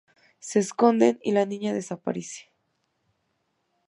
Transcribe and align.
Se 0.39 0.57
esconden, 0.57 1.19
y 1.21 1.31
la 1.31 1.45
niña 1.45 1.75
desaparece. 1.75 2.49